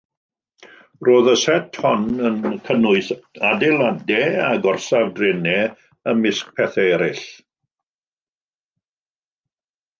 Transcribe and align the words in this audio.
Roedd 1.07 1.27
y 1.33 1.35
set 1.41 1.77
hon 1.83 2.07
yn 2.29 2.39
cynnwys 2.69 3.11
adeiladau 3.51 4.31
a 4.47 4.49
gorsaf 4.65 5.13
drenau, 5.21 5.77
ymysg 6.15 6.51
pethau 6.61 6.91
eraill. 6.97 7.25